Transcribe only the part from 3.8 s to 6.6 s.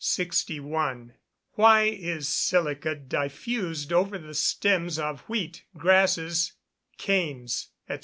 over the stems of wheat, grasses,